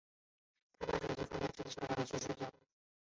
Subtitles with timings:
[0.79, 2.51] 她把手机放在桌子上，然后睡觉去了。